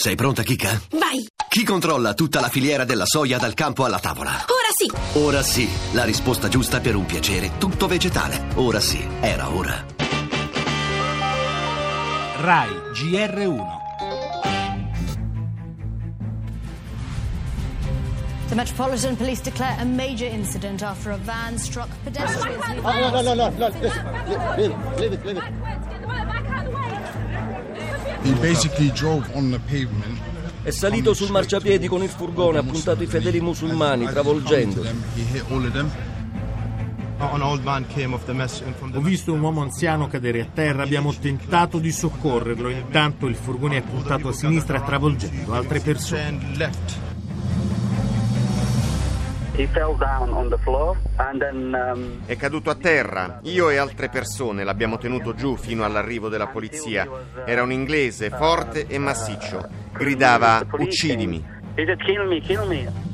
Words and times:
Sei 0.00 0.14
pronta, 0.14 0.44
Kika? 0.44 0.80
Vai! 0.92 1.26
Chi 1.48 1.64
controlla 1.64 2.14
tutta 2.14 2.38
la 2.38 2.48
filiera 2.48 2.84
della 2.84 3.04
soia 3.04 3.36
dal 3.36 3.54
campo 3.54 3.84
alla 3.84 3.98
tavola? 3.98 4.30
Ora 4.30 4.70
sì! 4.72 5.18
Ora 5.18 5.42
sì, 5.42 5.68
la 5.90 6.04
risposta 6.04 6.46
giusta 6.46 6.78
per 6.78 6.94
un 6.94 7.04
piacere 7.04 7.58
tutto 7.58 7.88
vegetale. 7.88 8.44
Ora 8.54 8.78
sì, 8.78 9.04
era 9.18 9.50
ora. 9.50 9.84
RAI 12.36 12.70
GR1 12.92 13.76
The 18.48 18.54
Metropolitan 18.54 19.16
Police 19.16 19.42
declare 19.42 19.80
a 19.80 19.84
major 19.84 20.32
incident 20.32 20.80
after 20.82 21.10
a 21.10 21.18
van 21.24 21.58
struck 21.58 21.88
pedestrians. 22.04 22.64
Oh, 22.82 22.92
no, 22.92 23.10
no, 23.10 23.20
no, 23.20 23.34
no, 23.34 23.50
no, 23.50 23.68
listen. 23.80 24.06
Leave 24.56 24.70
it, 24.70 24.98
leave 24.98 25.12
it, 25.14 25.24
leave 25.24 25.38
it. 25.38 25.77
È 30.62 30.70
salito 30.70 31.14
sul 31.14 31.30
marciapiedi 31.30 31.86
con 31.86 32.02
il 32.02 32.08
furgone, 32.08 32.58
ha 32.58 32.62
puntato 32.62 33.02
i 33.02 33.06
fedeli 33.06 33.40
musulmani, 33.40 34.06
travolgendo. 34.06 34.82
He 34.82 35.22
hit 35.32 35.44
all 35.50 35.64
of 35.64 35.72
them. 35.72 35.90
An 37.20 37.42
old 37.42 37.64
man 37.64 37.84
came 37.88 38.14
off 38.14 38.24
the 38.26 38.32
mess 38.32 38.62
from 38.76 38.92
the 38.92 38.98
Ho 38.98 39.00
visto 39.00 39.32
un 39.32 39.40
uomo 39.40 39.62
anziano 39.62 40.06
cadere 40.06 40.42
a 40.42 40.46
terra, 40.52 40.84
abbiamo 40.84 41.12
tentato 41.12 41.78
di 41.78 41.90
soccorrerlo, 41.90 42.68
intanto 42.68 43.26
il 43.26 43.34
furgone 43.34 43.78
è 43.78 43.82
puntato 43.82 44.28
a 44.28 44.32
sinistra 44.32 44.80
travolgendo 44.80 45.52
altre 45.52 45.80
persone. 45.80 47.07
È 52.26 52.36
caduto 52.36 52.70
a 52.70 52.74
terra. 52.76 53.40
Io 53.42 53.70
e 53.70 53.76
altre 53.76 54.08
persone 54.08 54.62
l'abbiamo 54.62 54.98
tenuto 54.98 55.34
giù 55.34 55.56
fino 55.56 55.84
all'arrivo 55.84 56.28
della 56.28 56.46
polizia. 56.46 57.08
Era 57.44 57.62
un 57.62 57.72
inglese 57.72 58.30
forte 58.30 58.86
e 58.86 58.98
massiccio. 58.98 59.66
Gridava 59.92 60.64
uccidimi. 60.70 61.44
"Kill 61.74 62.26
me, 62.26 62.40
kill 62.40 62.66
me." 62.66 63.07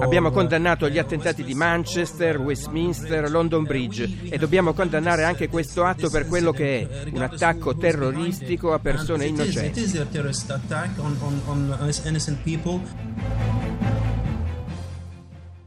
Abbiamo 0.00 0.30
condannato 0.30 0.88
gli 0.88 0.98
attentati 0.98 1.42
di 1.42 1.54
Manchester, 1.54 2.38
Westminster, 2.38 3.30
London 3.30 3.64
Bridge. 3.64 4.08
E 4.30 4.38
dobbiamo 4.38 4.72
condannare 4.72 5.24
anche 5.24 5.48
questo 5.48 5.84
atto 5.84 6.08
per 6.10 6.26
quello 6.26 6.52
che 6.52 6.80
è, 6.88 7.10
un 7.12 7.22
attacco 7.22 7.76
terroristico 7.76 8.72
a 8.72 8.78
persone 8.78 9.26
It 9.26 9.32
is- 9.32 9.38
It 9.38 9.44
innocenti. 9.46 9.80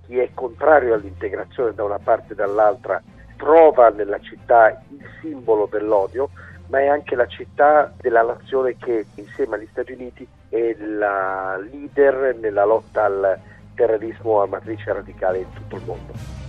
chi 0.06 0.18
è 0.20 0.30
contrario 0.34 0.94
all'integrazione 0.94 1.74
da 1.74 1.84
una 1.84 2.00
parte 2.00 2.34
e 2.34 2.36
dall'altra 2.36 3.02
trova 3.36 3.90
nella 3.90 4.20
città 4.20 4.70
il 4.70 5.04
simbolo 5.22 5.68
dell'odio, 5.70 6.30
ma 6.68 6.80
è 6.80 6.88
anche 6.88 7.16
la 7.16 7.28
città 7.28 7.94
della 8.00 8.22
nazione 8.22 8.78
che 8.78 9.06
insieme 9.16 9.56
agli 9.56 9.68
Stati 9.72 9.92
Uniti 9.92 10.28
è 10.50 10.76
la 10.78 11.58
leader 11.58 12.36
nella 12.36 12.66
lotta 12.66 13.06
al 13.06 13.40
terrorismo 13.76 14.42
a 14.42 14.48
matrice 14.48 14.94
radicale 14.94 15.40
in 15.40 15.54
tutto 15.54 15.76
il 15.76 15.84
mondo. 15.86 16.43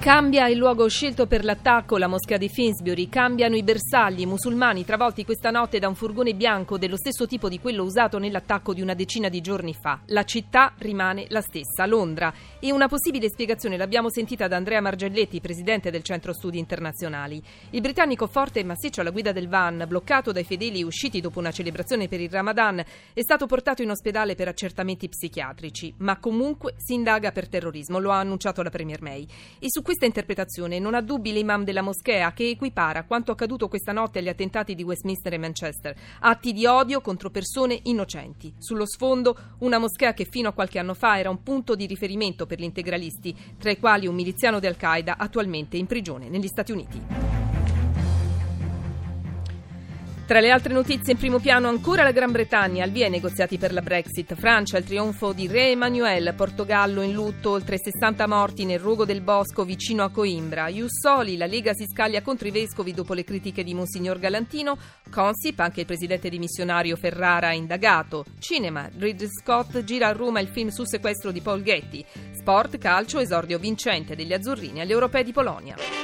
Cambia 0.00 0.48
il 0.48 0.56
luogo 0.56 0.88
scelto 0.88 1.26
per 1.26 1.44
l'attacco, 1.44 1.98
la 1.98 2.06
moschea 2.06 2.38
di 2.38 2.48
Finsbury, 2.48 3.10
cambiano 3.10 3.54
i 3.54 3.62
bersagli 3.62 4.24
musulmani 4.24 4.82
travolti 4.82 5.26
questa 5.26 5.50
notte 5.50 5.78
da 5.78 5.88
un 5.88 5.94
furgone 5.94 6.32
bianco 6.32 6.78
dello 6.78 6.96
stesso 6.96 7.26
tipo 7.26 7.50
di 7.50 7.60
quello 7.60 7.82
usato 7.82 8.16
nell'attacco 8.16 8.72
di 8.72 8.80
una 8.80 8.94
decina 8.94 9.28
di 9.28 9.42
giorni 9.42 9.74
fa. 9.74 10.00
La 10.06 10.24
città 10.24 10.72
rimane 10.78 11.26
la 11.28 11.42
stessa, 11.42 11.84
Londra. 11.84 12.32
E 12.58 12.72
una 12.72 12.88
possibile 12.88 13.28
spiegazione 13.28 13.76
l'abbiamo 13.76 14.08
sentita 14.08 14.48
da 14.48 14.56
Andrea 14.56 14.80
Margelletti, 14.80 15.38
presidente 15.42 15.90
del 15.90 16.02
Centro 16.02 16.32
Studi 16.32 16.58
Internazionali. 16.58 17.42
Il 17.68 17.82
britannico 17.82 18.26
forte 18.26 18.60
e 18.60 18.64
massiccio 18.64 19.02
alla 19.02 19.10
guida 19.10 19.32
del 19.32 19.48
van, 19.48 19.84
bloccato 19.86 20.32
dai 20.32 20.44
fedeli 20.44 20.82
usciti 20.82 21.20
dopo 21.20 21.40
una 21.40 21.52
celebrazione 21.52 22.08
per 22.08 22.22
il 22.22 22.30
Ramadan, 22.30 22.78
è 23.12 23.20
stato 23.20 23.44
portato 23.44 23.82
in 23.82 23.90
ospedale 23.90 24.34
per 24.34 24.48
accertamenti 24.48 25.10
psichiatrici, 25.10 25.92
ma 25.98 26.18
comunque 26.18 26.72
si 26.78 26.94
indaga 26.94 27.32
per 27.32 27.50
terrorismo, 27.50 27.98
lo 27.98 28.12
ha 28.12 28.18
annunciato 28.18 28.62
la 28.62 28.70
Premier 28.70 29.02
May. 29.02 29.26
E 29.58 29.66
su 29.68 29.82
questa 29.90 30.06
interpretazione 30.06 30.78
non 30.78 30.94
ha 30.94 31.00
dubbi 31.00 31.32
l'imam 31.32 31.64
della 31.64 31.82
moschea 31.82 32.32
che 32.32 32.50
equipara 32.50 33.02
quanto 33.02 33.32
accaduto 33.32 33.66
questa 33.66 33.90
notte 33.90 34.20
agli 34.20 34.28
attentati 34.28 34.76
di 34.76 34.84
Westminster 34.84 35.32
e 35.32 35.38
Manchester, 35.38 35.96
atti 36.20 36.52
di 36.52 36.64
odio 36.64 37.00
contro 37.00 37.28
persone 37.28 37.76
innocenti. 37.82 38.54
Sullo 38.56 38.86
sfondo 38.86 39.36
una 39.58 39.78
moschea 39.78 40.14
che 40.14 40.28
fino 40.30 40.48
a 40.48 40.52
qualche 40.52 40.78
anno 40.78 40.94
fa 40.94 41.18
era 41.18 41.28
un 41.28 41.42
punto 41.42 41.74
di 41.74 41.86
riferimento 41.86 42.46
per 42.46 42.60
gli 42.60 42.64
integralisti, 42.64 43.36
tra 43.58 43.72
i 43.72 43.80
quali 43.80 44.06
un 44.06 44.14
miliziano 44.14 44.60
di 44.60 44.68
Al-Qaeda 44.68 45.16
attualmente 45.18 45.76
in 45.76 45.86
prigione 45.86 46.28
negli 46.28 46.46
Stati 46.46 46.70
Uniti. 46.70 47.19
Tra 50.30 50.38
le 50.38 50.50
altre 50.50 50.72
notizie 50.72 51.14
in 51.14 51.18
primo 51.18 51.40
piano 51.40 51.66
ancora 51.66 52.04
la 52.04 52.12
Gran 52.12 52.30
Bretagna, 52.30 52.84
al 52.84 52.92
via 52.92 53.08
i 53.08 53.10
negoziati 53.10 53.58
per 53.58 53.72
la 53.72 53.80
Brexit, 53.82 54.36
Francia 54.36 54.78
il 54.78 54.84
trionfo 54.84 55.32
di 55.32 55.48
Re 55.48 55.70
Emanuele, 55.70 56.34
Portogallo 56.34 57.02
in 57.02 57.12
lutto, 57.12 57.50
oltre 57.50 57.78
60 57.78 58.28
morti 58.28 58.64
nel 58.64 58.78
rogo 58.78 59.04
del 59.04 59.22
bosco 59.22 59.64
vicino 59.64 60.04
a 60.04 60.10
Coimbra, 60.10 60.68
Jussoli, 60.68 61.36
la 61.36 61.46
Lega 61.46 61.74
si 61.74 61.84
scaglia 61.84 62.22
contro 62.22 62.46
i 62.46 62.52
vescovi 62.52 62.92
dopo 62.92 63.12
le 63.12 63.24
critiche 63.24 63.64
di 63.64 63.74
Monsignor 63.74 64.20
Galantino, 64.20 64.78
Consip, 65.10 65.58
anche 65.58 65.80
il 65.80 65.86
presidente 65.86 66.28
dimissionario 66.28 66.94
Ferrara 66.94 67.50
indagato, 67.50 68.24
cinema, 68.38 68.88
Ridley 68.98 69.28
Scott 69.28 69.82
gira 69.82 70.06
a 70.06 70.12
Roma 70.12 70.38
il 70.38 70.46
film 70.46 70.68
sul 70.68 70.86
sequestro 70.86 71.32
di 71.32 71.40
Paul 71.40 71.64
Getty, 71.64 72.04
sport, 72.38 72.78
calcio, 72.78 73.18
esordio 73.18 73.58
vincente 73.58 74.14
degli 74.14 74.32
azzurrini 74.32 74.80
agli 74.80 74.92
europei 74.92 75.24
di 75.24 75.32
Polonia. 75.32 75.99